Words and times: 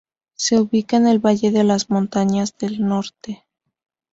Se 0.33 0.59
ubica 0.59 0.97
en 0.97 1.05
el 1.05 1.19
valle 1.23 1.51
de 1.51 1.63
las 1.63 1.91
Montañas 1.91 2.57
del 2.57 2.83
Norte. 2.83 3.45